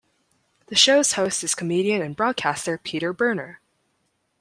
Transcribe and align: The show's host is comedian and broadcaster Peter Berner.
The 0.65 0.75
show's 0.75 1.11
host 1.13 1.43
is 1.43 1.53
comedian 1.53 2.01
and 2.01 2.15
broadcaster 2.15 2.79
Peter 2.79 3.13
Berner. 3.13 3.61